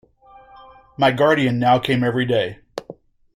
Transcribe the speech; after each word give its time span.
My 0.97 1.11
guardian 1.11 1.59
now 1.59 1.77
came 1.77 2.03
every 2.03 2.25
day. 2.25 2.57